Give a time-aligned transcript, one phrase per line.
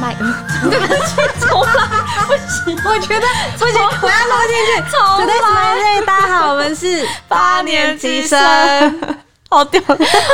[0.00, 1.70] 麦，对不起，重来，
[2.26, 3.26] 不行，我觉得
[3.58, 4.82] 不行，我要录进去。
[5.54, 8.38] My day，大家好，我们是 八年级生，
[9.48, 9.80] 好屌，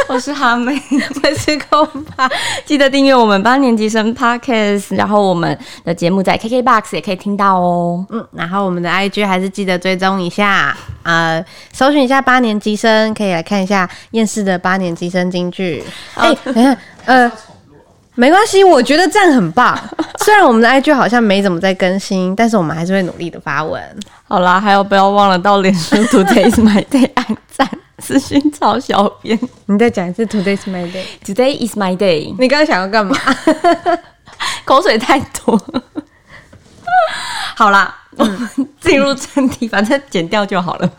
[0.08, 0.80] 我是哈妹，
[1.22, 1.86] 我是空
[2.16, 2.28] 巴，
[2.64, 8.04] 记得订阅我们八年级生 Podcast，然后我们的节目在 KKBOX 也可以听到哦。
[8.10, 15.84] 嗯，然后我们的 IG 还是记得追踪一下，呃，搜寻一下八年级生，可以来看一下厌世的八年级生京剧。
[16.14, 17.30] 哎，等一下，呃。
[18.14, 19.78] 没关系，我觉得这样很棒。
[20.24, 23.82] 虽然我们的 IG 好像没怎么在更新，但是我们还是会努力的发文。
[24.28, 27.68] 好啦，还有不要忘了到脸书 Today is my day 按赞，
[27.98, 29.38] 私讯找小编。
[29.66, 31.04] 你再讲一次 Today is my day。
[31.24, 32.34] Today is my day。
[32.38, 33.16] 你刚刚想要干嘛？
[34.64, 35.58] 口水太多。
[37.56, 38.48] 好啦，我们
[38.80, 40.90] 进入正题，反正剪掉就好了。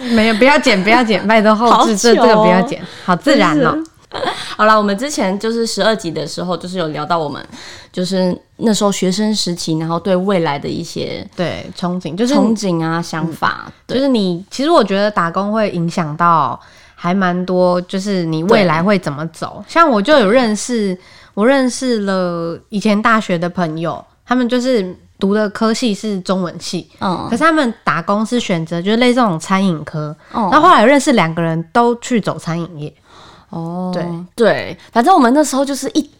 [0.00, 3.76] 没有，不要剪，不要剪，拜托后置这这个不要剪，好自然哦。
[4.56, 7.44] 好了，我们之前就是十二集的时候，就是有聊到我们，
[7.92, 16.58] 就是那时候学生时期，然后对未来的一些对憧憬，就是憧憬啊想法，嗯、就是你其实我觉得打工会影响到
[16.94, 19.62] 还蛮多，就是你未来会怎么走。
[19.68, 20.98] 像我就有认识，
[21.34, 32.94] 我认识了以前大学的朋友，他们就是读的科系是中文系，嗯，可是他们打工是选择就是类似这种餐饮科，嗯，然后后来有认识两个人都去走餐饮业。
[33.50, 34.04] 哦，对
[34.36, 36.10] 对，反正我们那时候就是一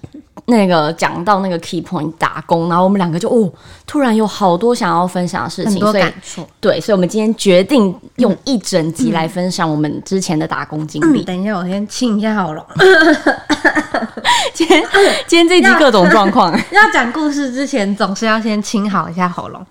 [0.47, 3.53] 那个讲到那个 key point 打工，然后我们两个就哦，
[3.87, 6.49] 突然有好多想要分享的事情，很多感触。
[6.59, 11.21] 对，所以我们今天决定用一整集来分享我们之前的打工经历。
[11.21, 11.25] 嗯嗯。
[11.27, 12.65] 等一下，我先清一下喉咙。
[14.55, 14.83] 今天
[15.27, 19.67] 今天这集各种状况， 要讲故事之前总是要先清好一下喉咙。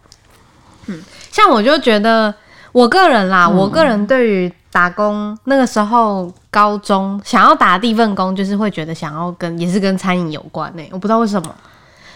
[0.85, 2.31] 嗯，像我就觉得
[2.71, 4.53] 我个人啦，嗯、我个人对于。
[4.77, 10.89] 打工那个时候，高中想要打的第一份工，就是会觉得想要跟也是跟餐饮有关呢、欸。
[10.91, 11.55] 我不知道为什么，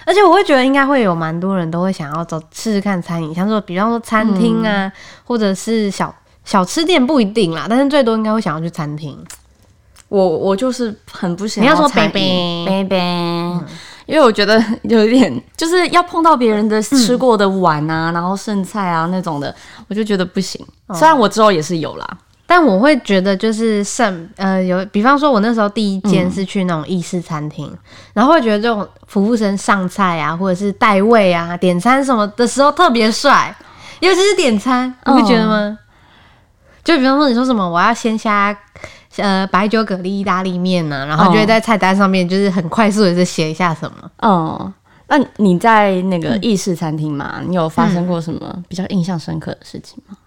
[0.06, 4.92] 而且我会觉得应该会有蛮多人都会想要走试试看餐饮，像说比方说餐厅啊，嗯、
[5.26, 6.14] 或者是小
[6.46, 9.18] 小吃店不一定啦，但是最多应该会想要去餐厅。
[10.08, 11.74] 我我就是很不想要。
[11.74, 12.96] 你要说 baby baby，
[14.06, 19.56] 因为我觉得有一点就是要碰到别人的吃过的碗啊，嗯、然后剩菜啊那种的，
[19.88, 20.64] 我就觉得不行。
[20.90, 22.08] 嗯、虽然我之后也是有啦。
[22.52, 27.78] 但我会觉得就是剩呃有，比方说我那时候第一间是去那种意式餐厅，嗯、
[28.12, 33.56] 然后会觉得这种服务生上菜啊，或者是带位啊、点餐什么的时候特别帅，
[34.02, 35.60] 尤其是点餐，你会觉得吗？
[35.60, 35.78] 嗯、
[36.84, 38.54] 就比方说你说什么我要鲜虾
[39.16, 44.12] 呃白酒蛤蜊意大利面呢、啊，然后就会在菜单上面就是很快速的就写一下什么。
[44.18, 44.74] 哦，
[45.08, 50.18] 那你在那个意式餐厅嘛，嗯、你有发生过什么比较印象深刻的事情吗？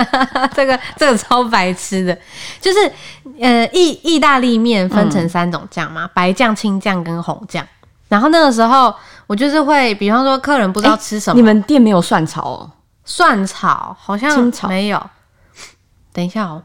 [0.54, 2.18] 这个这个超白痴的，
[2.60, 2.92] 就是
[3.40, 7.66] 呃意意大利面分成三种酱嘛，嗯、白酱、青酱跟红酱。
[8.08, 8.94] 然后那个时候
[9.26, 12.70] 我就是会，比方说客人不知道吃什么，你们店没有蒜炒哦？
[13.04, 15.02] 蒜炒好像没有。
[16.12, 16.62] 等一下哦。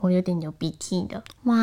[0.00, 1.54] 我有点流鼻涕的哇！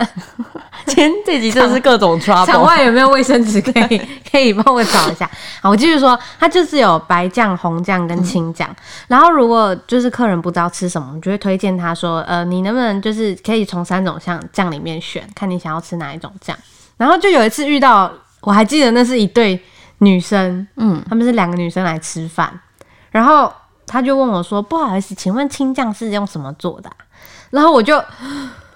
[0.86, 2.46] 今天这集真的是各种 trouble。
[2.46, 4.00] 场外有没有卫生纸可以
[4.30, 5.30] 可以帮我找一下？
[5.60, 8.68] 好，我继续说，它就是有白酱、红酱跟青酱。
[8.70, 8.76] 嗯、
[9.08, 16.56] 然后如果就是客人不知道吃什么，我就会推荐他说：“呃，你能不能就是可以从三种酱酱里面选，看你想要吃哪一种酱？”
[16.96, 18.10] 然后就有一次遇到，
[18.40, 19.60] 我还记得那是一对
[19.98, 22.60] 女生，嗯，他们是两个女生来吃饭，
[23.10, 23.52] 然后
[23.86, 26.96] 他就问我说：“不好意思，请问青酱是用什么做的、啊？”
[27.54, 28.02] 然后我就，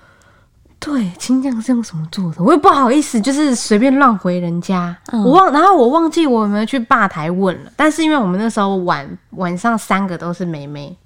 [0.78, 2.36] 对，青酱是用什么做的？
[2.38, 4.96] 我也不好意思，就是随便乱回人家。
[5.10, 7.72] 嗯、我忘，然后我忘记我有没有去吧台问了。
[7.74, 10.96] 但是因为我们那时候晚晚上三个都是妹妹，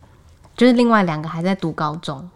[0.55, 2.29] 就是另外两个还在读高中，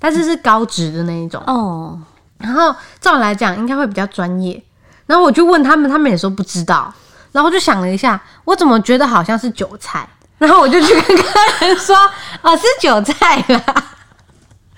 [0.00, 1.96] 但是是高职的那一种哦。
[2.38, 4.60] 然后照来讲应该会比较专业。
[5.06, 6.92] 然后我就问他们，他们也说不知道。
[7.30, 10.08] 然后我就想了一下，我怎么觉得好像是韭菜？
[10.38, 11.24] 然后我就去跟客
[11.60, 11.94] 人说
[12.42, 13.62] ：“哦，是韭菜啦。”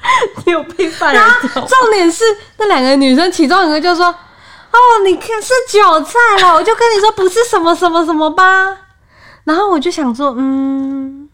[0.45, 1.23] 你有被犯人？
[1.53, 2.25] 重点是
[2.59, 6.53] 那两个女生，其中一个就说：“哦，你看是韭菜了。
[6.55, 8.45] ”我就跟你说不是什么什么什么吧。
[9.45, 11.29] 然后我就想说，嗯，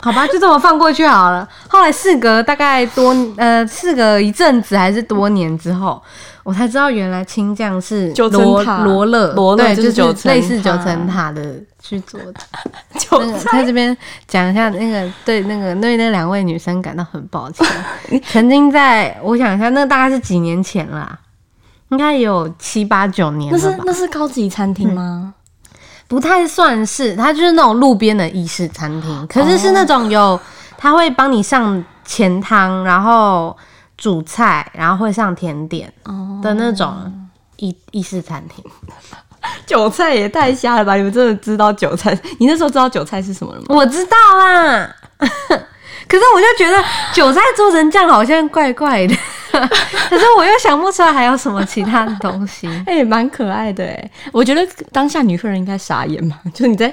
[0.00, 1.46] 好吧，就这么放过去好了。
[1.68, 6.02] 后来事隔大概多呃，事隔一阵子还是多年之后，
[6.42, 11.42] 我才知道原来青酱是罗罗勒，罗勒就是类似九层塔的。
[11.82, 12.40] 去做的，
[12.98, 13.96] 就在这边
[14.28, 17.66] 讲一下那个对那个对那两位女生感到很抱歉。
[18.30, 21.18] 曾经在我想一下，那大概是几年前啦，
[21.88, 23.58] 应该有七八九年了。
[23.58, 25.34] 那是那是高级餐厅吗？
[26.06, 30.38] 不太算是，它就是那种路边的意式餐厅，可是是那种有
[30.76, 33.56] 他会帮你上前汤，然后
[33.96, 35.92] 煮菜，然后会上甜点
[36.42, 37.12] 的那种。
[37.62, 38.64] 意意式餐厅。
[39.66, 40.94] 韭菜也太瞎了吧！
[40.96, 42.16] 你们真的知道韭菜？
[42.38, 43.66] 你那时候知道韭菜是什么了吗？
[43.70, 44.88] 我知道啊，
[45.18, 49.14] 可是我就觉得韭菜做成这样好像怪怪的，
[49.52, 52.66] 可是我又想不出来还有什么其他的东西。
[52.86, 56.92] 哎、欸，蛮可爱的哎，我觉得当下女客人应该傻眼嘛，就是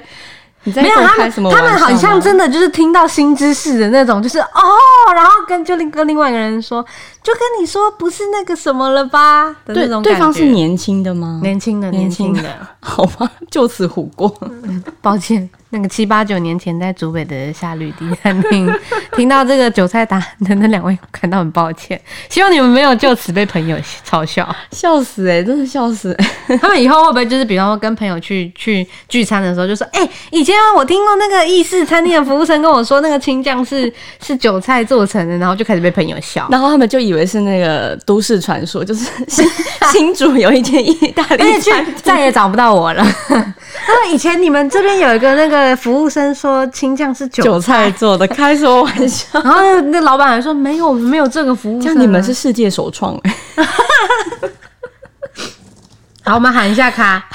[0.67, 0.81] 你在。
[0.81, 6.85] 没有他们，他们好像真的就是听到新知识的那种，就是哦，然后跟就另跟另外一个人说，
[7.23, 10.09] 就跟你说不是那个什么了吧的那种感觉。
[10.09, 11.39] 对，对方是年轻的吗？
[11.41, 12.43] 年轻的，年轻的，
[12.81, 14.33] 好吧，就此虎过。
[15.01, 15.49] 抱歉。
[15.69, 18.73] 那个七八九年前在竹北的夏绿蒂餐厅
[19.17, 21.99] 听到这个韭菜达人的那两位感到很抱歉，
[22.29, 23.77] 希望你们没有就此被朋友
[24.07, 26.15] 嘲笑， 笑死哎、欸，真的笑死、
[26.47, 26.57] 欸！
[26.57, 33.91] 他们以后会不会就是比方说跟朋友去去聚餐的时候就说，哎、欸，以前我听过那个意式餐厅的服务生跟我说，那个青酱是
[34.23, 39.45] 是韭菜做成的，然后就开始被朋友笑，然后他们就以为是那个都市传说，就是新
[39.91, 43.03] 新竹有一间意大利餐厅，再也找不到我了。
[43.27, 45.56] 他说以前你们这边有一个那个。
[45.75, 49.27] 服务生说青酱是韭菜，韭菜做的，开什么玩笑？
[49.41, 51.93] 然后那老板还说没有，没有这个服务生、啊。
[51.93, 53.35] 像你们是世界首创哎！
[56.23, 57.25] 好，我们喊一下卡，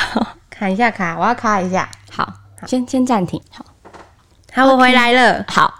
[0.58, 1.88] 喊一下卡，我要卡一下。
[2.10, 2.32] 好，
[2.66, 3.40] 先先暂停。
[3.50, 3.64] 好，
[4.52, 5.44] 好，我回来了。
[5.48, 5.72] 好，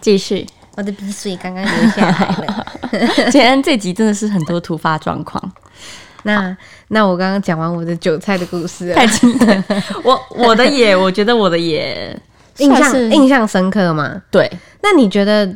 [0.00, 0.46] 继续。
[0.76, 2.66] 我的鼻水刚刚流下来了。
[3.30, 5.52] 今天这集真的是很多突发状况。
[6.24, 6.54] 那
[6.88, 9.64] 那我刚刚讲完我的韭菜的故事，太精彩。
[10.04, 12.14] 我我的也，我觉得我的也
[12.58, 14.20] 印象印象深刻嘛。
[14.30, 14.50] 对，
[14.82, 15.46] 那你觉得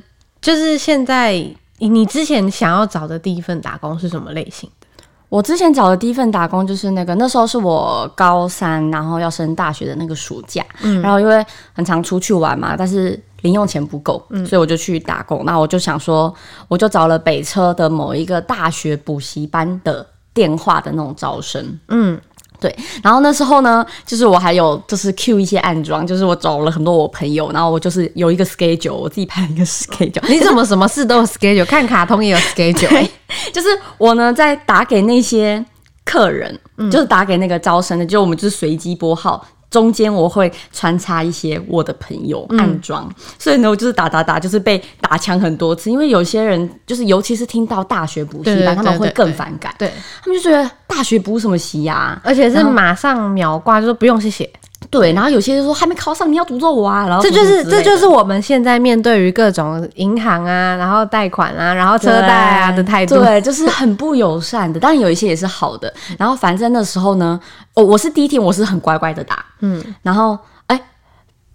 [0.41, 1.45] 就是现在
[1.79, 4.87] 你之前想要找的第一份打工是什么类型的？
[5.29, 11.45] 我之前找的第一份打工就是那个那时候是我高三，然后要升大学的那个暑假，嗯，然后因为
[11.75, 15.45] 很常出去玩嘛，但是零用钱不够，嗯，所以我就去打工。
[15.45, 16.35] 那我就想说，
[16.67, 20.07] 我就找了北车的某一个大学补习班的。
[20.35, 22.21] 电话的那种招生，嗯，
[22.61, 22.75] 对。
[23.03, 30.29] 然后那时候呢，就是我还有就是 Q 一些暗装，就是我找了很多我朋友，然后我就是有一个 schedule，我自己排了一个 schedule。
[30.29, 31.65] 你怎么什么事都有 schedule？
[31.65, 33.09] 看卡通也有 schedule？
[33.53, 35.65] 就是我呢在打给那些
[36.05, 39.45] 客人，嗯、就是打给那个招生的，就我们就是随机拨号。
[39.71, 45.91] 中间我会穿插一些我的朋友暗装，嗯、所以呢，我就是打打打，就是被打枪很多次。
[45.91, 49.75] 因为有些人就是，尤其是听到大学补习班，他们会更反感。
[49.79, 49.93] 对，
[50.23, 52.21] 他们就觉得大学补什么习呀、啊？
[52.25, 54.49] 而且是马上秒挂，就说不用谢谢。
[54.91, 57.07] 对，然后有些人说还没考上，你要诅咒我啊！
[57.07, 64.81] 然后这就是这就是我们现在面对于各种银行啊，然后贷款啊，然后车贷啊的态度，对，就是很不友善的。
[64.81, 65.93] 当然有一些也是好的。
[66.19, 67.39] 然后反正那时候呢，
[67.75, 70.39] 哦，我是第一天我是很乖乖的打，嗯，然后。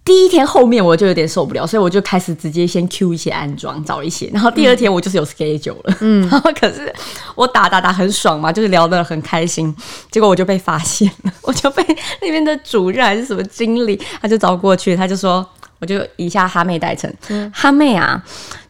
[0.04, 4.28] 第一天后面我就有点受不了，所以我就开始直接先 Q 一些安装，找一些。
[4.32, 6.92] 然后第二天我就是有 schedule 了，嗯，然后可是
[7.34, 9.74] 我打打打很爽嘛，就是聊得很开心。
[10.10, 11.82] 结果我就被发现了，我就被
[12.20, 15.46] 那边的主任还是什么经理，他就找过去，他就说。
[15.80, 18.22] 我就一下哈妹代称，嗯、哈妹啊，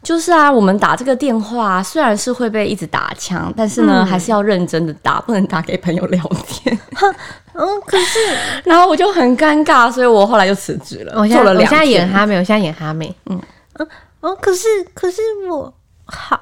[0.04, 6.78] 就是啊，我们打这个电话虽然是会被一直打枪，但是呢，嗯、还是要认真的打，不能打给朋友聊天。
[7.54, 8.18] 嗯，可是，
[8.64, 11.14] 然后我就很尴尬，所以我后来就辞职了。
[11.16, 13.12] 我现在，我现在演哈妹，我现在演哈妹。
[13.26, 13.40] 嗯
[13.78, 13.88] 嗯
[14.20, 15.72] 哦，可是可是我
[16.04, 16.40] 好。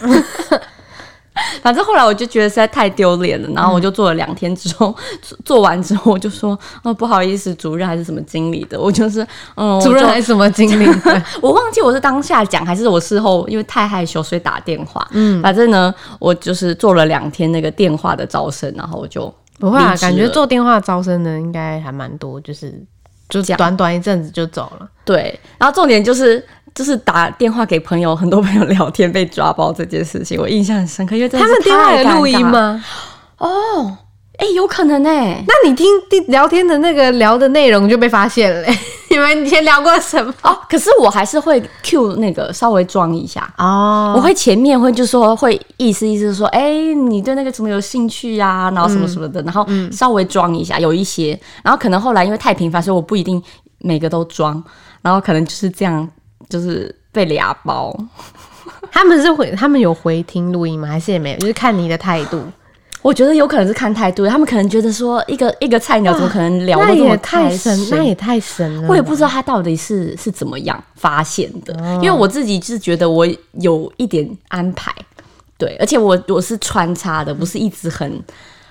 [1.62, 9.26] 反正后来我就觉得实在太丢脸了，然后我就做了两天之后，做 做完之后我就说，哦，不好意思，主任还是什么经理的，我就是，
[9.56, 15.06] 嗯，主任还是什么经理 的，我忘记我是当下讲还是我事后，因为太害羞所以打电话。
[15.12, 22.72] 嗯，反正呢，我就是做了两天那个电话的招生，然后我就不会啊，感觉做电话招生的应该还蛮多，就是
[23.28, 24.88] 就短短一阵子就走了。
[25.04, 26.44] 对，然后重点就是。
[26.76, 31.16] 就是打电话给朋友，很多朋友聊天被抓包这件事情，我印象很深刻。
[31.16, 32.84] 因为他们电话有录音吗？
[33.38, 33.96] 哦，
[34.36, 35.42] 哎、欸，有可能哎。
[35.48, 35.88] 那你听
[36.28, 38.68] 聊天的那个聊的内容就被发现了。
[39.08, 40.30] 你们以前聊过什么？
[40.42, 44.12] 哦，可是我还是会 cue 那个稍微装一下哦。
[44.14, 48.70] 我会前面会就说会意思意思说，哎、欸，你对那个什么有兴趣呀、啊？
[48.72, 51.40] 然后什么什么的，嗯、然后稍微装一下，有一些。
[51.62, 53.42] 然后可能后来因为太频繁，所以我不一定
[53.78, 54.62] 每个都装。
[55.00, 56.06] 然后可能就是这样。
[56.48, 57.96] 就是被俩包，
[58.90, 60.88] 他们是回，他们有回听录音吗？
[60.88, 61.38] 还是也没有？
[61.38, 62.42] 就是看你的态度。
[63.02, 67.88] 我觉得有可能是看态度，他们可能觉得说一个一个菜鸟怎么可能聊得这么太深？
[67.90, 68.88] 那也太神了。
[68.88, 73.24] 我也不知道他到底是是怎么样发现的，哦、因为我自己是觉得我
[73.60, 74.92] 有一点安排，
[75.56, 78.20] 对，而且我我是穿插的，不是一直很。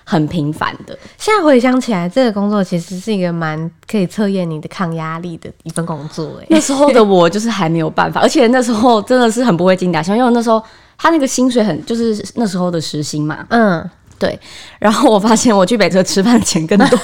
[0.05, 0.97] 很频繁的。
[1.17, 6.37] 现在回想起来，这个工作其实是一个蛮可以测验你的抗压力的一份工作。
[6.41, 10.63] 哎，那时候的我就是还没有办法， 而且那时候真的是很不会精打细算，因为那时候
[10.97, 14.39] 他那个薪水很就是那时候的时薪嘛，嗯，对，
[14.79, 16.99] 然后我发现我去北车吃饭的钱更多。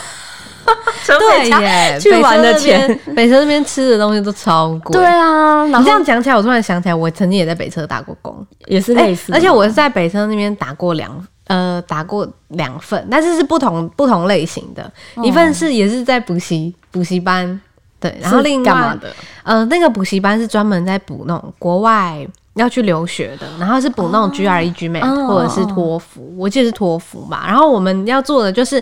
[1.03, 4.93] 对耶，去玩的钱，北车那边吃的东西都超贵。
[4.93, 9.35] 对啊，你这样讲起来，我突然想起来，我曾经也在北车打过工，也是类似、欸。
[9.35, 11.11] 而且我是在北车那边打过两
[11.51, 14.83] 呃打过两份，但是是不同不同类型的，
[15.15, 17.59] 哦、一份是也是在补习补习班，
[17.99, 19.13] 对，然后另外干嘛的？
[19.43, 27.45] 呃，那个补习班是专门在补那种国外要去留学的，然后是补那种 GRE、GMAT、哦、或者是托福，我记得是托福嘛。
[27.45, 28.81] 然后我们要做的就是。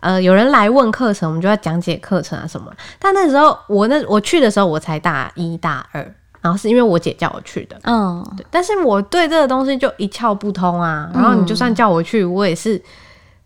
[0.00, 2.70] 呃，有人来问课程，我们就要讲解课程啊什么。
[2.98, 6.14] 但那时候我那我去的时候，我才大一大二，
[6.46, 8.46] 然后是因为我姐叫我去的，嗯，对。
[8.50, 11.10] 但是我对这个东西就一窍不通啊。
[11.12, 12.80] 然后你就算叫我去，我也是，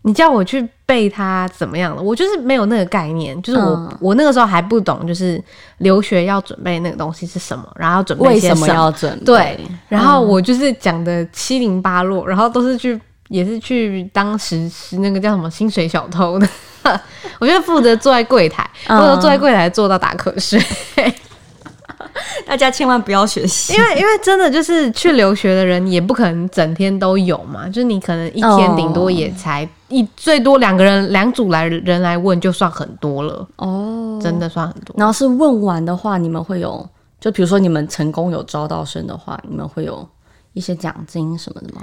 [0.02, 3.40] 你叫我去背它怎么样了，我就是没有那个概念。
[3.40, 5.42] 就是我、嗯、我那个时候还不懂，就是
[5.78, 9.25] 留学要准备那个东西是什么，然后要准备些什么，为什么要准备？
[9.25, 9.59] 对。
[9.88, 13.00] 然后我就是讲的七零八落，然后都是去。
[13.30, 16.49] 也是去当时是那个叫什么薪水小偷的，
[17.38, 20.61] 我就负责坐在柜台，或者坐在柜台坐到打瞌睡。
[22.47, 34.95] 大家千万不要学习，因为因为真的就是去留学的人也不可能整天都有嘛，就是你可能一天顶多也才一最多两个人两组来人来问就算很多了哦，真的算很多。
[34.97, 36.88] 然后是问完的话，你们会有
[37.21, 40.09] 就比如说你们成功有招到生的话，你们会有
[40.52, 41.83] 一些奖金什么的吗？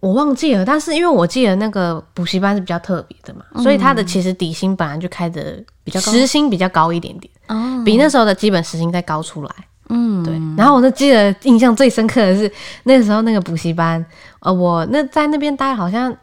[0.00, 9.50] 我忘记了，但是因为我记得那个补习班是比较特别的嘛，嗯、所以他的其实底薪本来就开的比较高，时薪比较高一点点，哦、比那时候的基本时薪再高出来。
[9.88, 10.34] 嗯，对。
[10.56, 12.50] 然后我就记得印象最深刻的是
[12.84, 14.04] 那时候那个补习班，
[14.40, 16.14] 呃，我那在那边待好像。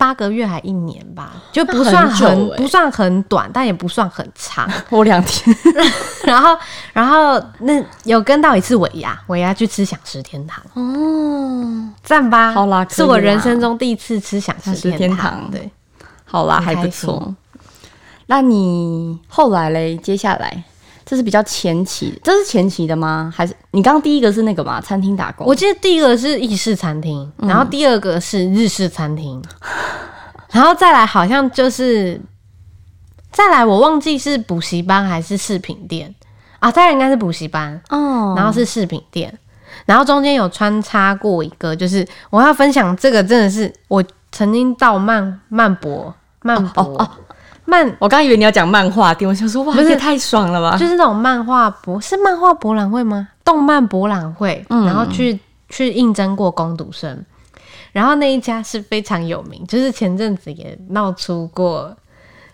[0.00, 4.66] 八个月还一年吧，就不算很，不算很短，但也不算很长。
[4.88, 5.54] 我两天，
[6.24, 6.56] 然后
[6.94, 15.70] 然后那有跟到一次尾牙，尾牙去吃想食天堂哦，赞吧，好啦，是我人生中第一次吃想食天堂，对，
[16.24, 17.34] 好啦，还不错。
[18.24, 19.98] 那你后来嘞？
[19.98, 20.64] 接下来？
[21.04, 23.32] 这是比较前期，这是前期的吗？
[23.36, 24.80] 还是你刚刚第一个是那个嘛？
[24.80, 25.44] 餐厅打工？
[25.44, 29.42] 我记得第一个是意式餐厅，嗯、然后第二个是日式餐厅，
[30.52, 32.20] 然后再来好像就是
[33.30, 36.14] 再来，我忘记是补习班还是饰品店
[36.58, 36.70] 啊？
[36.70, 39.32] 再来应该是补习班哦，然后是饰品店，
[39.86, 46.82] 然后中间有穿插过一个，就是我要分享这个，真的是我曾经到曼曼博曼博。
[46.82, 47.10] 哦哦哦
[47.66, 50.76] 漫，我刚以为你要讲漫画店，我想说哇，不是太爽了吧？
[50.76, 53.28] 就是那种漫画博，是漫画博览会吗？
[53.44, 55.38] 动漫博览会，嗯、然后去
[55.68, 57.24] 去应征过攻读生，
[57.92, 61.96] 然后那一家是非常有名，就是前阵子也闹出过，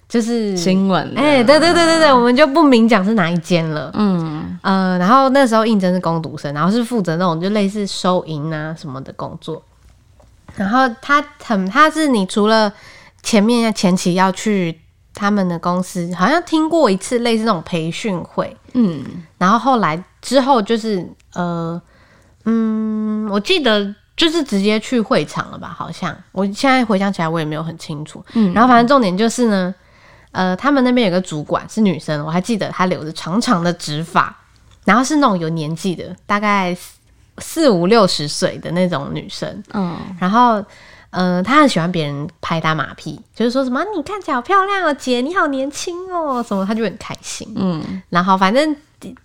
[0.09, 1.13] 就是新闻。
[1.17, 3.91] 哎、欸，对对对对对，我们就不明讲是哪一间了。
[3.95, 9.63] 嗯呃，然后那时候应征是工读生，然后是负责那种就类似收银啊什么的工作，
[10.55, 12.73] 然后他很他是你除了
[13.23, 14.81] 前面要前期要去。
[15.19, 19.03] 他们的公司好像听过一次类似那种培训会，嗯，
[19.39, 21.81] 然后后来之后就是呃，
[22.45, 25.69] 嗯，我记得就是直接去会场了吧？
[25.69, 28.25] 好像我现在回想起来，我也没有很清楚。
[28.33, 29.75] 嗯，然后反正重点就是呢，
[30.33, 34.37] 呃，他们那边有个主管是女生，我还记得她留着长长的直发，
[34.85, 36.77] 然后是那种有年纪的，大概
[37.39, 40.65] 四五六十岁的那种女生，嗯，然后。
[41.17, 47.51] 嗯、呃，他很喜欢别人拍他马屁，就是说什么你看起来好漂亮哦，姐你好年轻哦，什么他就很开心。
[47.57, 48.77] 嗯，然后反正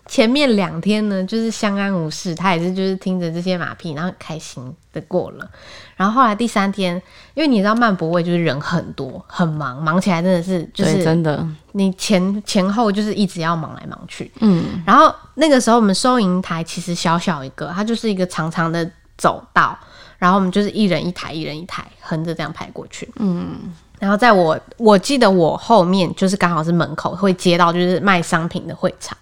[0.06, 5.50] 前面两天呢，就是相安无事，他也是就是听着这些马屁，然后很开心的过了。
[5.98, 6.96] 然后后来第三天，
[7.34, 14.32] 因为你知道曼博会就是人很多，很忙，忙起来真的是就是真的，你前前后就是一直要忙来忙去。
[14.40, 19.78] 嗯，然后那个时候我们收银台其实小小一个，它就是一个长长的走道。
[20.22, 23.12] 然后我们就是一人一台，一人一台，横着这样排过去。
[23.16, 29.18] 嗯，然后在我我记得我后面就是刚好是门口会接到就是卖商品的会场。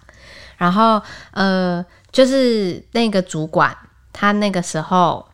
[0.58, 3.74] 然后呃，就是那个主管
[4.12, 5.26] 他那个时候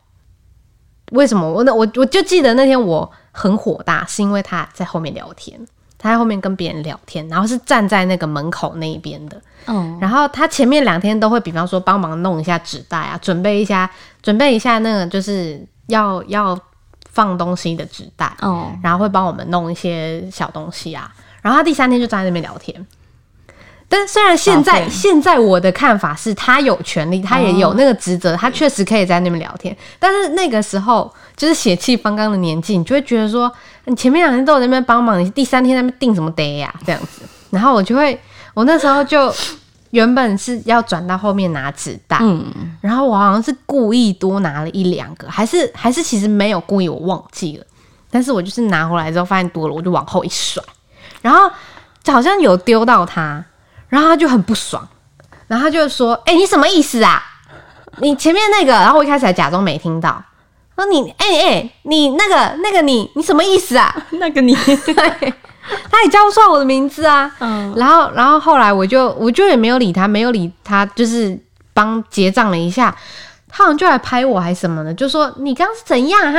[1.10, 5.58] 为什么我那我我就记得那天我很火大，是因为他在后面聊天，
[5.98, 9.40] 他在后面跟别人聊天，然后是站在那个门口那一边的。
[9.66, 13.90] 嗯，然后他前面两天都会比方说帮忙弄一下纸袋啊，准备一下。
[14.22, 16.58] 准备一下那个就是要要
[17.12, 21.08] 放东西的纸袋，哦，然后会帮我们弄一些小东西啊。
[21.42, 22.84] 然后他第三天就站在那边聊天。
[23.88, 29.76] 但虽然现在.现在我的看法是他有权利，他也有那个职责，他确实可以在那边聊天。
[30.00, 33.52] 但是那个时候就是血气方刚的年纪，你就会觉得说，
[33.86, 36.72] 你前面两天都有在那边帮忙，你第三天在那边定什么 day 呀？
[36.84, 37.22] 这样子。
[37.50, 38.20] 然后我就会，
[38.54, 39.34] 我那时候就。
[39.90, 47.64] 原本是要转到后面拿纸袋，嗯，然后我好像是故意多拿了一两个，还是还是其实没有故意，我忘记了。
[48.10, 50.62] 但是我就是拿回来之后发现多了，我就往后一甩，
[51.22, 51.50] 然后
[52.02, 53.42] 就好像有丢到他，
[53.88, 54.86] 然后他就很不爽，
[55.46, 57.22] 然后他就说：“哎、欸，你什么意思啊？
[57.98, 60.22] 你前面那个……”然后我一开始还假装没听到，
[60.76, 63.94] 说：“你哎哎、欸欸，你那个那个你你什么意思啊？
[64.20, 64.54] 那个你
[64.84, 64.94] 对，
[65.90, 67.30] 他也叫不出来我的名字啊。
[67.40, 71.38] 嗯”然后然后后来我就我就也没有理他，没有理他，就是
[71.72, 72.94] 帮结账了一下。
[73.48, 76.38] 他好像就来拍我还是什么的，就说你刚刚是怎样哈？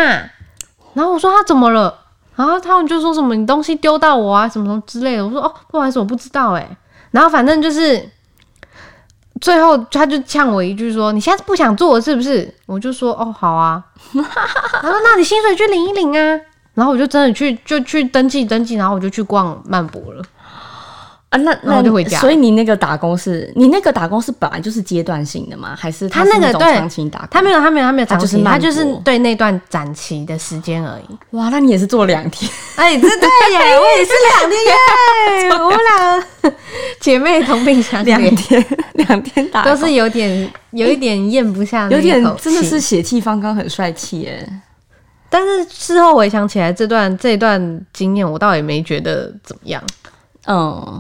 [0.94, 1.94] 然后我说他怎么了？
[2.36, 5.26] 然后他们就说什么你东西丢到我啊，什么什么之类的。
[5.26, 6.78] 我说哦，不好意思，我不知道哎。
[7.10, 8.08] 然后反正就是
[9.42, 12.54] 最后他就呛我一句说你现在不想做是不是？
[12.66, 13.84] 我就说哦好啊。
[14.14, 16.40] 他说那你薪水去领一领啊。
[16.74, 20.24] 然后我就真的去就去登记登记，然后我就去逛漫博了。
[21.30, 22.18] 啊，那那我就回家。
[22.20, 25.76] 所以你那个打工是，你那个打工是本来就是阶段性的吗？
[25.78, 27.28] 还是他那个长期打工？
[27.32, 31.18] 他没有，他没有，他没有长期，他就是对那段展期的时间而已。
[31.32, 32.50] 哇，那你也是做两天？
[32.78, 35.50] 哎，这对耶， 我也是两天耶。
[35.62, 36.54] 我们两个
[37.02, 44.48] 姐妹同病相怜，两天 两天打，都是有点有一点咽不下，有点真的是血气方刚，很帅气耶。
[45.30, 49.84] 但是事后回想起来，这段这段经验，我倒也没觉得怎么样。
[49.86, 49.94] 嗯
[50.50, 50.97] 嗯，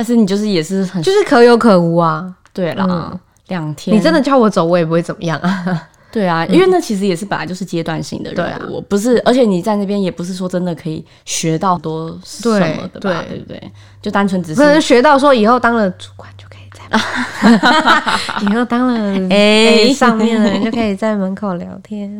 [0.00, 5.88] 但是你就是也是很就是可有可无啊，对啦，嗯、两天你真的叫我走，我也不会怎么样啊。
[6.10, 13.72] 对啊，因为那其实也是本来就是阶段性的任务，不是，而且你在那边也不是说真的可以学到多什么的吧，对不对？
[14.00, 19.28] 就单纯只是，是学到说以后当了主管就可以在， 以后当了
[19.92, 22.18] 上面的人就可以在门口聊天。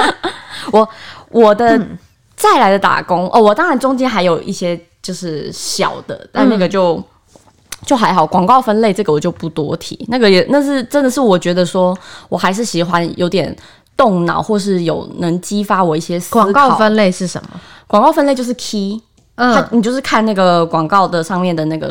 [0.72, 0.88] 我
[1.28, 1.76] 我的。
[1.76, 1.98] 嗯
[2.40, 7.04] 再来的打工哦，我当然中间还有一些就是小的，但那个就、嗯、
[7.86, 8.26] 就还好。
[8.26, 11.96] 广告分类这个我就不多提，那个也那是真的是我觉得说
[12.28, 13.54] 我还是喜欢有点
[13.96, 16.42] 动脑，或是有能激发我一些思考。
[16.42, 17.60] 广告分类是什么？
[17.86, 19.00] 广告分类就是 key。
[19.40, 21.90] 嗯，你就是看那个广告的上面的那个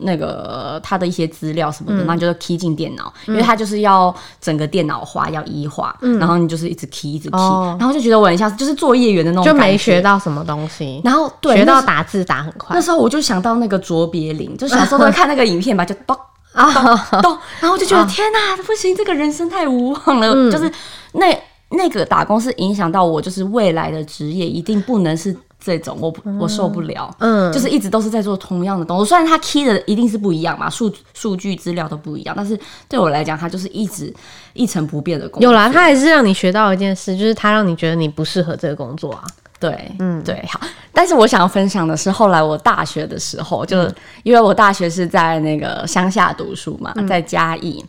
[0.00, 11.00] 那个他的一些资料什么的，然后你就是 key 进电脑，因为他就是要整个电脑化，要一化，然后你就是一直 key 一直 key，然后就觉得我很像就是作业员的那种，就没学到什么东西。
[11.04, 12.74] 然后对，学到打字打很快。
[12.74, 16.16] 那时候我就想到那个卓别林，就小时候都会看那个影片吧， 就咚
[16.52, 20.50] 咚咚，然后我就觉得天哪，不行，这个人生太无望了。
[20.50, 20.68] 就是
[21.12, 21.26] 那
[21.70, 25.36] 那个打工是影响到我，就是未来的职业一定不能是。
[25.60, 29.04] 这种我我受不了，嗯，就是一直都是在做同样的东西。
[29.08, 34.12] 虽然它 key 的一定是不一样嘛，数数据资料都不一样，但是对我来讲，它就是一直
[34.54, 35.50] 一成不变的工作。
[35.50, 39.22] 有啦，它还是让你学到一件事，就是它让你觉得你不适合这个工作啊。
[39.58, 40.58] 对，嗯，对，好。
[40.90, 43.82] 但是我想要分享的是，后来我大学的时候，就
[44.22, 47.84] 因为我大学是在那个乡下读书嘛，在嘉义。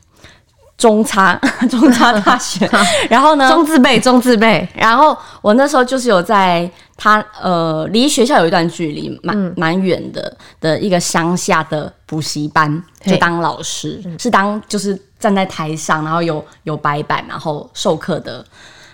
[0.82, 1.40] 中差
[1.70, 2.68] 中差大学，
[3.08, 6.68] 然后呢，中字辈中字辈，然后我那时候就是有在
[6.98, 18.44] 他呃离学校有一段距离，蛮蛮远的的一个乡下的补习班，就当老师，是当就是站在台上，然后有有白板，然后授课的。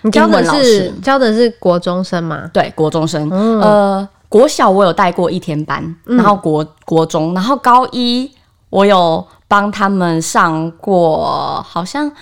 [0.02, 2.50] 你教的是教的是国中生吗？
[2.52, 3.30] 对，国中生。
[3.30, 8.30] 呃，国小我有带过一天班，然后国国中，然后高一
[8.70, 9.26] 我有。
[9.50, 12.12] 帮他们上过好像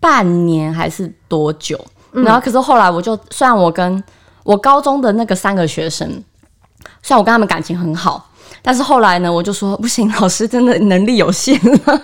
[0.00, 1.78] 半年还是多久，
[2.12, 4.02] 嗯、然后可是后来我就，虽然我跟
[4.42, 6.08] 我高中的那个三个学生，
[7.02, 8.30] 虽然我跟他们感情很好，
[8.62, 11.60] 但是后来呢，我就说不行，老师真的能力有限。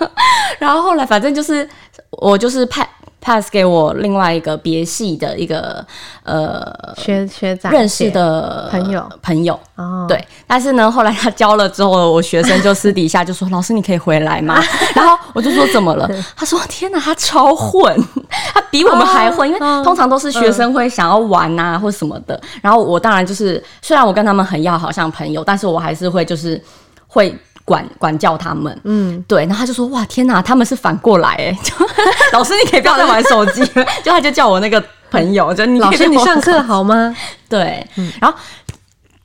[0.61, 1.67] 然后后来反正就是
[2.11, 2.87] 我就是派。
[3.23, 5.83] Pass 给我另外一个别系的一个
[6.25, 6.61] 呃
[6.97, 14.61] 学学长认识的朋友朋友哦，对，但是呢，后来他教了之后，我学生就私底下就说：“老师，你可以回来吗？”
[14.95, 17.97] 然后我就说：“怎么了？”他说：“天哪，他超混，
[18.53, 22.39] 他比我们还混，因为通常都是学生会想要玩啊或什么的。
[22.61, 26.61] 然后我当然就是，虽然我跟他们很要好像朋友，但是我还是会就是
[27.07, 27.33] 会。”
[27.64, 31.72] 管管教他们，嗯，对，然后他就说：“哇，天哪，他们是反过来哎！”就
[32.37, 33.64] 老师，你可以不要再玩手机。
[34.03, 37.14] 就他就叫我那个朋友，就你老师，你上课好吗？
[37.48, 38.37] 对，嗯，然后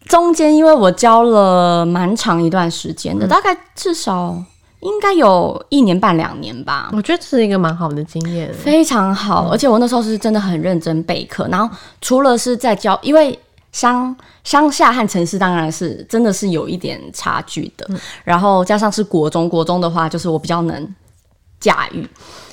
[0.08, 4.38] 中间因为我教了蛮长一段时间的，嗯、大概至少
[4.82, 6.89] 应该有一年半两年吧。
[6.93, 11.47] 我觉得这是一个蛮好的经验，非常好，嗯、而且我那时候是真的很认真备课。
[11.50, 13.38] 然后除了是在教，因为。
[13.71, 20.95] 乡乡下和城市当然是真的是有一点差距的，嗯、然后加上是国中，国中的话就是我比较能
[21.60, 22.08] 驾驭。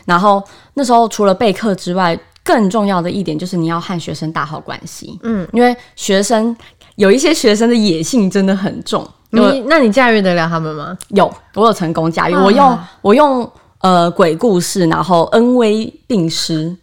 [0.05, 0.43] 然后
[0.75, 5.19] 那时候除了备课之外，更重要的一点就是你要和学生打好关系。
[5.23, 6.55] 嗯，因为学生
[6.97, 9.09] 有一些学生的野性真的很重。
[9.31, 10.97] 你那你驾驭得了他们吗？
[11.09, 12.35] 有，我有成功驾驭。
[12.35, 16.77] 啊、我用我用呃鬼故事，然后恩威并施。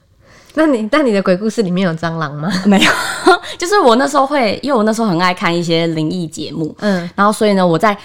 [0.53, 2.51] 那你那你的鬼故事里面有蟑螂吗？
[2.65, 2.91] 没有，
[3.57, 7.97] 就是我那时候会，因为我那时候很爱看一些灵异节目，嗯，然后所以呢，我在。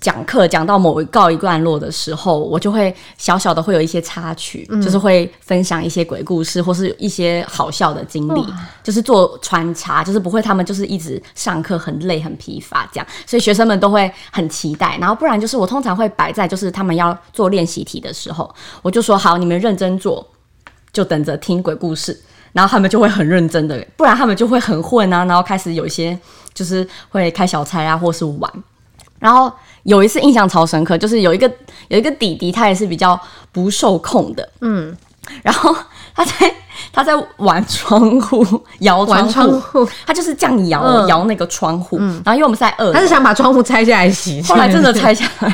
[0.00, 8.46] 讲课讲到某一告一段落的时候，我就会小小的会有一些插曲，嗯、就是会分享一些鬼故事或是一些好笑的经历，
[8.82, 14.96] 就是做穿插，就是不会他们就是一直上课很累很疲乏这样，所以学生们都会很期待。
[14.98, 18.48] 然后不然就是我通常会摆在就是他们要做练习题的时候，
[18.80, 20.26] 我就说好，你们认真做，
[20.94, 22.18] 就等着听鬼故事。
[22.54, 26.16] 然后他们就会很认真的，不然他们就会很混啊，然后开始有一些
[26.54, 28.48] 就是会开小差啊，或是玩。
[29.18, 29.50] 然后
[29.82, 31.50] 有一次印象超深刻，就是有一个
[31.88, 34.96] 有一个弟弟，他也是比较不受控的，嗯，
[35.42, 35.74] 然后
[36.14, 36.32] 他在
[36.92, 45.52] 他在玩窗户，摇窗户，他就是这样摇、嗯、摇那个窗户，嗯、然后因为我们是在二楼，他是想把窗户拆下来洗，后来真的拆下来，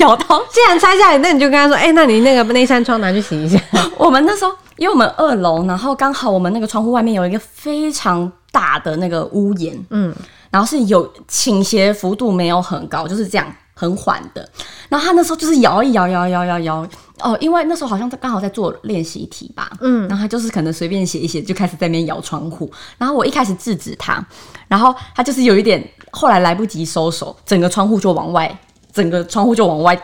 [0.00, 3.58] 摇到，既然拆下来，那你就跟他说，哎、欸，那你那个那扇窗拿去洗一下。
[3.96, 10.14] 我们那时候，因为我们二楼，然后刚好我们那个窗户外面有一个非常大的那个屋檐，嗯。
[10.50, 14.50] 然后是有倾斜幅度，没有很高，就是这样很缓的。
[14.88, 16.88] 然后他那时候就是摇一摇，摇摇摇摇
[17.20, 22.68] 哦，因为那时候好像他刚好在做练习题吧，嗯，然后他就是可能随便写一写，就开始在那边摇窗户。
[22.98, 24.20] 然后我一开始制止他，
[24.66, 28.58] 然后他就是有一点，后来来不及收手，整个窗户就往外，
[28.92, 29.96] 整个窗户就往外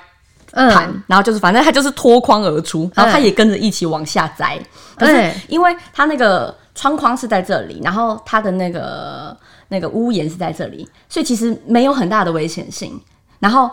[0.53, 4.59] 弹，嗯、然后就是反正他就是脱框而出，然后他也跟着一起往下栽。
[4.96, 9.37] 可是因为他那个窗框是在这里，然后他的那个。
[9.68, 12.96] 那个屋檐是在这里，所以其实没有很大的危险性。
[13.40, 13.68] 然后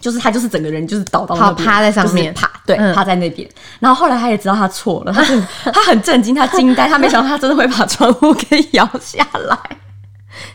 [0.00, 3.46] 就是他就是整个人就是倒到那边，趴在上面，趴对，趴在那边。
[3.46, 5.38] 嗯、然后后来他也知道他错了，他就
[5.70, 9.58] 他很震惊，他惊呆， 他没想到他真的会把窗户给摇下来。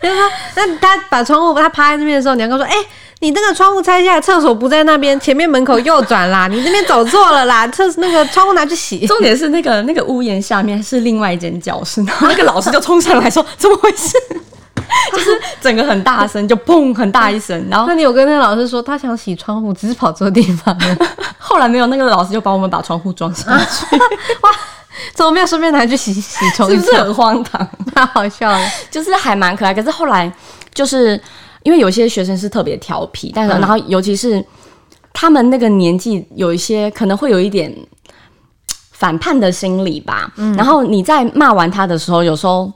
[0.01, 2.87] 因为他那他把窗户他趴在那边的时候，你要跟他说：“哎、欸，
[3.19, 14.13] 你那个窗户拆下来，厕所不在那边，前面门口右转啦，你那边走错了啦，厕那个窗户拿去洗。”重点是那个那个屋檐下面是另外一间教室， 然后那个老师就冲上来说：“怎么回事？”
[15.11, 17.67] 就是整个很大声，就砰很大一声。
[17.69, 20.97] 然后，那你有跟那个老师说他想洗窗户，只是跑错地方了。
[21.39, 23.95] 后来没有，那个老师就帮我们把窗户装上去。
[24.41, 24.51] 哇，
[25.15, 26.69] 怎么没有顺便拿去洗洗窗？
[26.69, 27.67] 是不是很荒唐？
[27.95, 28.59] 太好笑了，
[28.91, 29.73] 就是还蛮可爱。
[29.73, 30.31] 可是后来，
[30.73, 31.19] 就是
[31.65, 34.41] 因为有些学生是特别调皮，但是然后尤其是
[35.11, 37.69] 他们那个年纪，有一些可能会有一点
[38.93, 40.31] 反叛的心理吧。
[40.37, 42.71] 嗯，然后你在骂完他的时候，有时候。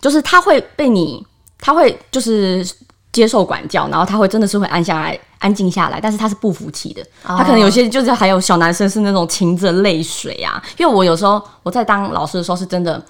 [0.00, 1.22] 就是他会被你，
[1.58, 2.66] 他会就是
[3.12, 7.02] 接受管教，然后他会真的是会安下来、安静下来，但是他是不服气的。
[7.28, 7.36] Oh.
[7.36, 10.56] 他可能有些就是还有小男生是那种噙着泪水啊。
[10.78, 13.04] 因为我有时候我在当老师的时候是真的。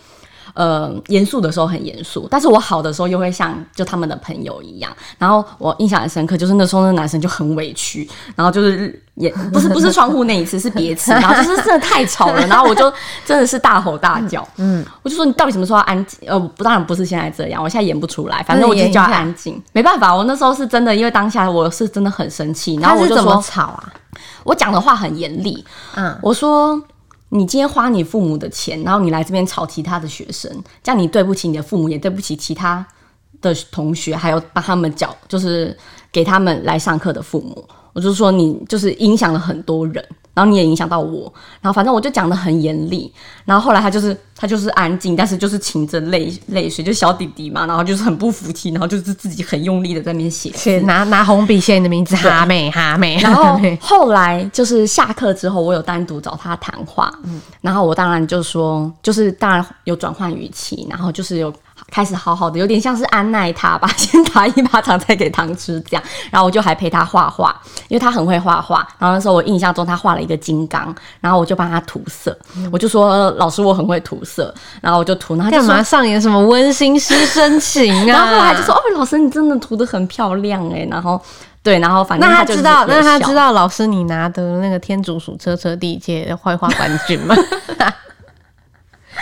[0.55, 4.91] 呃，严肃的时候很严肃，但是我好的时候又会像就他们的朋友一样。
[5.19, 12.93] 然后我印象很深刻，就是那时候那男生就很委屈，然后就是也不是不是窗户那一次，是别次，然后就是真的太吵了，然后我就
[13.25, 16.19] 真的是大吼大叫，嗯，我就说你到底什么时候要安静？
[16.29, 23.93] 呃，不，当然不是现在这样，我现在演不出来，反正我就叫安静，没办法，我那时候是真的，因为当下我是真的很生气，然后我就说怎么吵啊？
[24.45, 26.81] 我讲的话很严厉，嗯，我说。
[27.31, 30.51] 你今天花你父母的钱，然后你来这边吵其他的学生，
[30.83, 32.87] 这样你对不起你的父母，也对不起其他
[33.41, 35.77] 的同学，还有帮他们缴，就是
[36.13, 37.65] 给他们来上课的父母。
[37.93, 40.05] 我就说你就是影响了很多人。
[40.41, 43.13] 然后你也影响到我，然后反正我就讲的很严厉，
[43.45, 53.19] 然后后来他就是他就是安静，但是就是噙着泪泪水，就小弟弟嘛，然后就是很不服气，然后就是自己很用力的在那边写，写拿拿红笔写你的名字哈妹哈妹。
[53.19, 61.53] 然后后来就是下课之后，我有单独找他谈话，嗯，然后我当然就说，就是当然有转换语气，然后就是有。
[61.91, 66.03] 开始好好的，有点像是安奈他吧， 先打一巴掌，再给糖吃这样。
[66.31, 67.55] 然后我就还陪他画画，
[67.89, 68.87] 因为他很会画画。
[68.99, 72.37] 然后那时候我印象中他画了一个金刚，然后我就帮他涂色。
[72.57, 75.35] 嗯、我就说老师我很会涂色，然后我就涂。
[75.37, 78.07] 然干嘛上演什么温馨师生情啊？
[78.07, 80.87] 然后后来就说哦，老师你真的涂的很漂亮哎。
[80.91, 81.21] 然后
[81.63, 87.35] 对，然后反正他那他知道，那他知道老师你拿的那个天竺鼠车车第一届绘画冠军吗？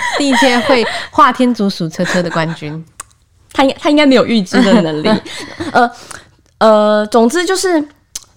[0.19, 2.85] 第一届会画天竺鼠车车的冠军，
[3.53, 5.09] 他应他应该没有预知的能力。
[5.73, 5.91] 呃
[6.59, 7.83] 呃，总之就是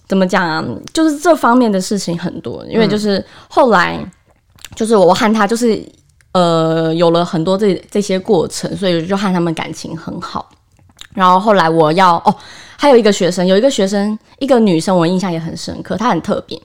[0.06, 2.64] 怎么讲啊，就是这方面的事情很多。
[2.66, 3.98] 因为就是后来
[4.74, 5.84] 就是我和他就是
[6.32, 10.48] 呃有了很多这这些过程，所以就和他们感情很好。
[11.14, 12.34] 然后后来我要哦，
[12.78, 15.94] 还有一个学生，有一个学生，一个女生，我印象也很深刻。
[15.96, 16.58] 她很特别，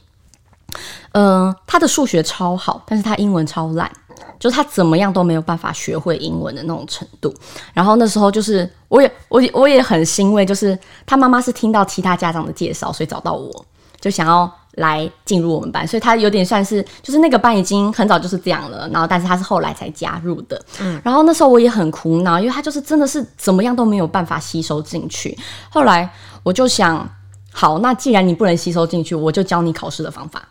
[1.11, 3.91] 嗯、呃，她的数学超好，但是她英文超烂。
[4.39, 7.33] 就他怎么样都没有办法学会英文的那种程度，
[7.73, 13.65] 然后那时候就是我也我我也很欣慰，就是他妈妈是听到其他家长的介绍，所以找到我，
[13.99, 20.61] 就想要来进入我们班，所以他有点算是就是那个班已经很早就是这样了，然后但是他是后来才加入的。
[20.79, 25.35] 嗯，然后那时候我也很苦恼，因为他就是真的是怎么样都没有办法吸收进去。
[25.69, 26.07] 后来
[26.43, 27.09] 我就想，
[27.51, 30.47] 好，那既然你不能吸收进去，我就教你考试的方法。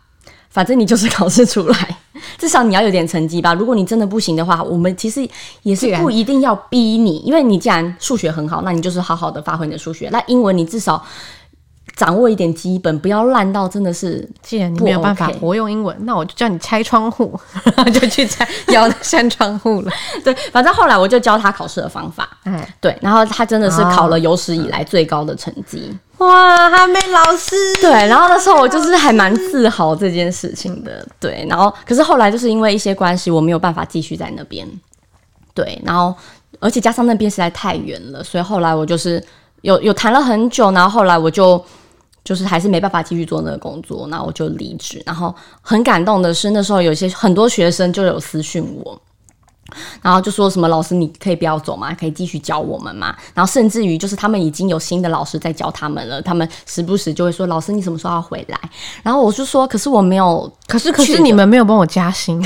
[0.57, 1.97] 反正你就是考试出来，
[2.35, 3.53] 至少你要有点成绩吧。
[3.53, 5.21] 如果你真的不行的话，我们其实
[5.61, 10.09] 也是不一定要逼你，因为你既然数学很好，那你就是好好的发挥你的数学。
[10.11, 11.05] 那英文你至少
[11.95, 14.27] 掌握一点基本，不要烂到真的是。
[14.41, 17.39] 既然你没有办法活用英文，那我就叫你拆窗户，
[17.93, 19.91] 就去拆，要扇窗户了。
[20.25, 22.27] 对，反正后来我就教他考试的方法。
[22.45, 25.95] 嗯，对，然后他真的是考了有史以来最高的成绩。
[26.17, 34.67] 哇，哈妹老师，对，然后那时候我就是还蛮自豪这件事情的，对，然后可是后来就是因为一些关系，我没有办法继续在那边，
[35.53, 36.15] 对，然后
[36.59, 39.23] 而且加上那边实在太远了，所以后来我就是
[39.61, 41.63] 有有谈了很久，然后后来我就
[42.23, 48.99] 就是还是没办法继续做那个工作，然后我就离职，然后很感动的是那时候有些很多学生就有私讯我。
[50.01, 51.93] 然后就说什么老师，你可以不要走吗？
[51.93, 53.15] 可以继续教我们吗？
[53.33, 58.57] 然后甚至于就是他们已经有新的老师在教他们了，他们时不时就会说老师，你什么时候要回来？
[59.03, 62.41] 然后我就说，可是我没有，可是可是你们没有帮我加薪，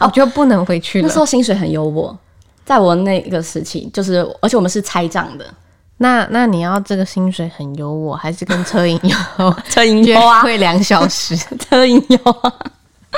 [0.00, 1.08] 我 就不能回去了。
[1.08, 2.14] 那时候薪水很优渥，
[2.64, 5.44] 在我那个时期，就是而且我们是拆账的。
[5.98, 9.16] 那那你要这个薪水很优渥，还是跟车银优？
[9.68, 12.52] 车银优啊，会两小时， 车银优啊。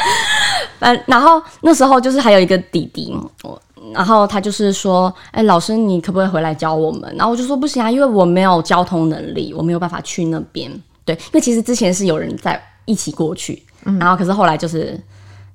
[0.80, 3.60] 嗯，然后那时候就是还有一个弟弟，我
[3.92, 7.12] 然后他就是说，哎，老师你可不可以回来教我们？
[7.16, 10.70] 然后我就说不行啊，因为我没有交通能力，我没有办法去那边。
[11.04, 15.00] 对，因为其实之前是有人在一起过去，嗯、然后可是后来就是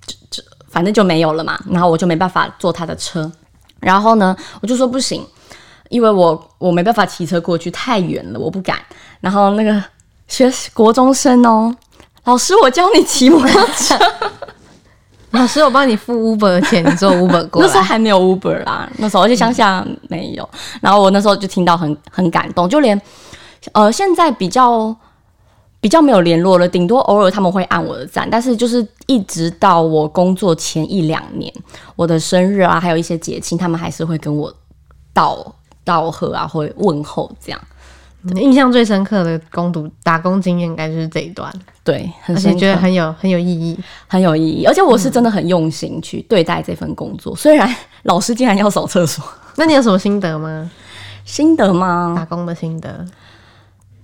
[0.06, 3.32] 就就反正就没有了嘛，然后我就没办法坐他的车。
[3.80, 5.24] 然后呢，我就说不行，
[5.90, 8.80] 因为我我没办法骑车过去，太远了，我不敢。
[9.20, 9.84] 然后那个
[10.28, 11.76] 学国中生哦。
[12.26, 13.98] 老师，我教你骑摩托车。
[15.32, 17.68] 老师，我帮你付 Uber 的钱，你坐 Uber 过来。
[17.68, 20.48] 那时候还没有 Uber 啦，那时候而且乡下没有。
[20.54, 23.00] 嗯、然后我那时候就听到很很感动，就连
[23.72, 24.96] 呃现在比较
[25.82, 28.30] 比较没有联络了，顶多偶尔他们会按我的赞。
[28.30, 31.52] 但是就是一直到我工作前一两年，
[31.96, 34.54] 我的生日啊，还有一些节庆，他们还是会跟我
[35.14, 37.60] 道道贺啊，会问候这样。
[38.36, 41.52] 印象最深刻的工读打工经验，应该就是这一段。
[41.84, 44.66] 对，而且觉得很有很有意义，很有意义。
[44.66, 47.34] 而且我是真的很用心去对待这份工作。
[47.34, 49.24] 嗯、虽然 老师竟然要扫厕所，
[49.58, 50.72] 那你有什么心得吗？
[51.26, 52.14] 心得吗？
[52.16, 53.06] 打工的心得。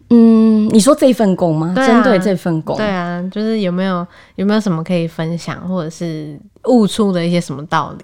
[0.09, 1.73] 嗯，你说这份工吗？
[1.75, 4.05] 针对这份工，对啊，就是有没有
[4.35, 8.03] 有没有什么可以分享，或者是悟出的一些什么道理？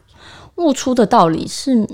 [0.56, 1.86] 悟出的道理是。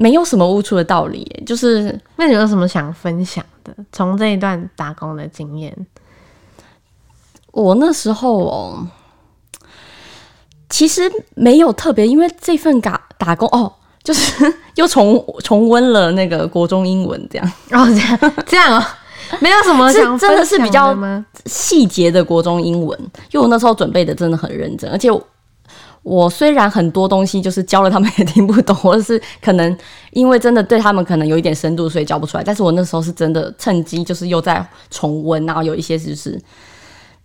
[0.00, 3.74] 没有什么悟出的道理，就是那你有什么想分享的？
[3.90, 5.76] 从这一段打工的经验，
[7.50, 8.86] 我那时候哦，
[10.70, 13.72] 其实没有特别，因为这份打打工哦，
[14.04, 18.84] 就是又重重温了那个国中英文这样哦，这样这样哦，
[19.40, 20.96] 没有什么想是真的是比较
[21.46, 22.96] 细节的国中英文，
[23.32, 25.10] 因为我那时候准备的真的很认真，而且。
[26.08, 29.78] 我虽然很多东西就是教了他们也听不懂，或者是可能
[30.12, 32.42] 因为真的对他们可能有一点深度，所以教不出来。
[32.42, 36.40] 但是我那时候是真的趁机就是又在重温，然后有一些就是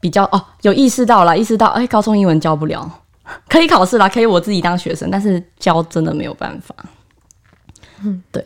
[0.01, 2.91] 比较哦，有意识到了，意识到哎、欸，高中英文教不了，
[3.47, 6.75] 可以考试啦，可以我自己当学生，但是教真的没有办法。
[8.03, 8.45] 嗯，对，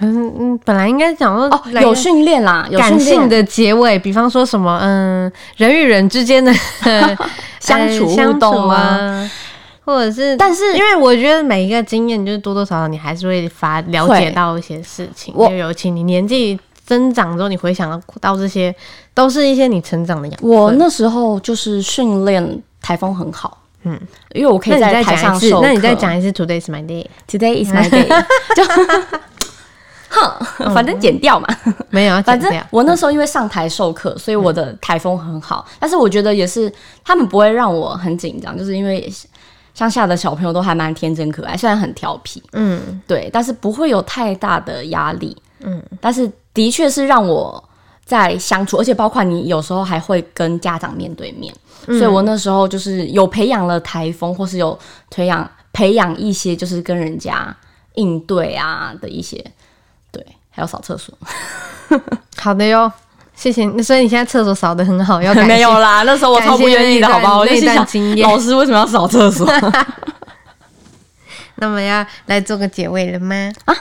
[0.00, 6.52] 嗯嗯，本来应该讲说哦，有训练啦，有感性的结尾，比方说什么嗯，人与人之间的
[7.58, 9.30] 相处互动啊。
[9.86, 15.32] 或者是，但是因为我觉得每一个经验，就是多多少少你还是会发了解到一些事情。
[15.32, 18.74] 就尤其你年纪增长之后，你回想到这些，
[19.14, 20.50] 都是一些你成长的养分。
[20.50, 23.96] 我那时候就是训练台风很好，嗯，
[24.32, 25.62] 因为我可以在台上授课。
[25.62, 27.06] 那你再讲一次，Today is my day.
[27.28, 28.08] Today is my day.
[28.56, 28.64] 就
[30.08, 35.64] 哼，反正剪掉嘛，嗯、没有，反正我那时候因为上台授课，所以我的台风很好。
[35.68, 36.72] 嗯、但是我觉得也是，
[37.04, 39.08] 他们不会让我很紧张，就是因为。
[39.76, 47.62] 乡下的小朋友都还蛮天真可爱，虽然很调皮，嗯，对，但是不会有太大的压力，嗯，但是的确是让我
[48.06, 51.54] 在相处，而且包括你有时候还会跟家长面对面，
[51.88, 54.78] 嗯，所以我那时候就是有培养了台风，或是有
[55.10, 57.54] 培养培养一些就是跟人家
[57.96, 59.36] 应对啊的一些，
[60.10, 61.14] 对，还有扫厕所，
[62.38, 62.90] 好的哟。
[63.36, 67.38] 谢谢，那所以你现在厕所扫的很好，要 没有啦，那时候我超不愿意的，好不好？
[67.38, 67.76] 我就想
[68.22, 69.46] 老师为什么要扫厕所？
[71.56, 73.34] 那么要来做个结尾了吗？
[73.66, 73.74] 啊，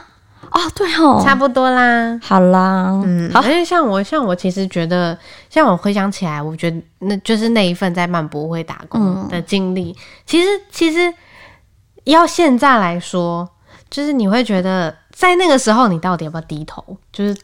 [0.52, 2.18] 哦，对哦，差不多啦。
[2.24, 3.42] 好啦，嗯，好。
[3.44, 5.18] 因为像我，像我其实觉得，
[5.50, 9.96] 像我回想起来，我觉得那就是那一份在漫博会打工的经历，嗯。
[10.26, 11.14] 其实，其实
[12.06, 13.50] 要现在来说，
[13.90, 16.84] 就是你会觉得，在那个时候，你到底要不要低头？
[17.12, 17.36] 就是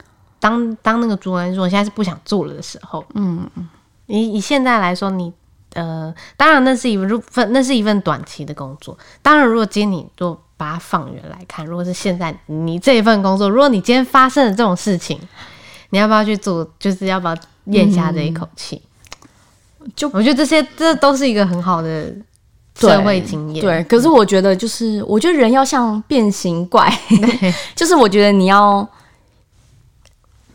[0.41, 3.49] 当当那个主人说现在是不想做了的时候，嗯，
[4.07, 5.31] 以以现在来说，你
[5.75, 8.97] 呃，当然那是一份那是一份短期的工作。
[9.21, 10.37] 当然，如果今天你做。
[10.61, 15.19] 把它放远来看，如果是现在你这一份工作，如果你今天发生了这种事情，
[15.89, 16.63] 你要不要去做？
[16.77, 18.79] 就是要不要咽下这一口气？
[19.95, 22.13] 就我觉得这些这都是一个很好的
[22.75, 23.65] 社会经验。
[23.65, 26.87] 对，可是我觉得就是，我觉得人要像变形怪，
[27.73, 28.87] 就是我觉得你要。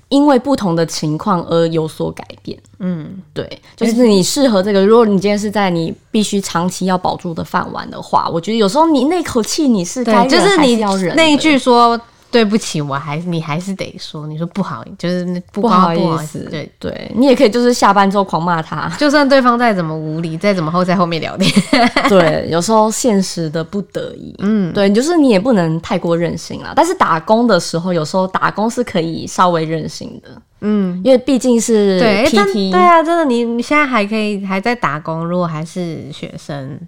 [0.09, 4.85] 因为不同的情况而有所改变，嗯，对，就是你适合这个。
[4.85, 10.77] 如果你今天是在你必须长期要保住的饭碗的话，我觉得有时候你那口气你是该忍就是你
[11.15, 12.01] 那一句说。
[12.37, 16.41] 对不起，我还你还是得说，你说不好，就是不，不好意思。
[16.51, 21.51] 对对，你也可以就是下班之后狂骂他，就算对方再怎么无理，再怎么后在后面聊天。
[22.11, 26.75] 对，有时候现实的不得已，嗯，对，就是你也不能太过任性啦。
[26.77, 30.29] 但是打工的时候，有时候打工是可以稍微任性的，
[30.61, 32.29] 嗯，因为毕竟是对，
[32.71, 36.79] 对啊，真的，你你现在还可以还在打工，如果还是学生。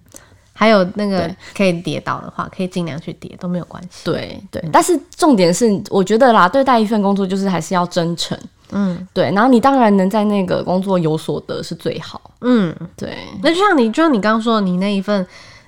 [0.58, 4.00] 还有那个可以跌倒的话，可以尽量去跌，都没有关系。
[4.02, 8.36] 对对、嗯，但是重点是，我觉得啦，对待一份工作就是还是要真诚。
[8.72, 9.30] 嗯，对。
[9.30, 12.20] 然后你当然能在那个工作有所得是最好。
[12.40, 13.16] 嗯，对。
[13.40, 15.24] 那就像你，就像你刚刚说，你那一份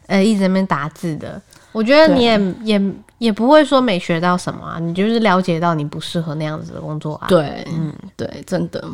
[0.08, 7.28] 呃一直在那边打字的，我觉得你也也也不会说没学到什么啊，你就是了解到你不适合那样子的工作啊。
[7.28, 8.84] 对，嗯，对，真的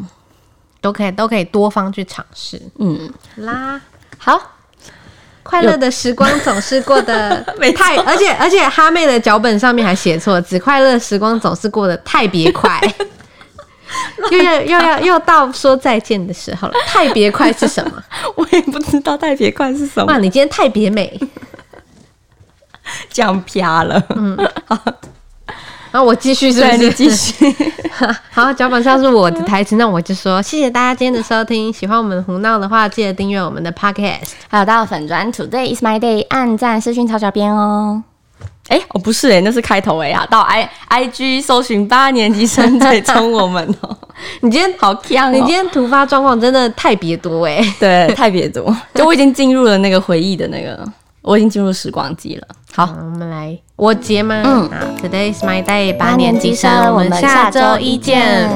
[0.83, 2.61] 都可以都可以多方去尝试。
[2.79, 3.81] 嗯，啦，
[4.19, 4.39] 好。
[5.47, 7.41] 快乐的时光总是过得
[7.77, 12.81] 太，而且而且哈妹的脚本上面还写错只，快乐时光总是过得太别快，
[14.31, 16.75] 又要又要又到说再见的时候了。
[16.87, 18.03] 太别快是什么？
[18.37, 20.07] 我也不知道太别快是什么。
[20.07, 21.19] 哇，你今天太别美，
[23.11, 24.03] 这样啪了。
[24.15, 24.37] 嗯。
[25.97, 26.77] 然后我继续是不是？
[26.77, 27.57] 你继续。
[28.31, 31.73] 好，脚本上是我的台词，那我就说谢谢大家今天的收听。
[31.73, 38.03] 喜欢我们胡闹的话，记得订阅我们的 podcast，还有到粉砖 Today is my day，按赞、私讯、抄小编哦。
[38.69, 43.97] 哎、欸，我、哦、不是哎、欸，那是开头哎啊，到 i i g 搜寻八年级生追踪我们哦。
[44.43, 50.87] 你今天好强、哦，你今天突发状况真的太别多哎，对，太别多，就我已经进入了那个回忆的那个。
[51.27, 52.47] 我已经进入时光机了。
[52.73, 54.43] 好，嗯、我们来我结吗？
[54.45, 58.49] 嗯，好，Today is my day，八年级生，我们下周一见。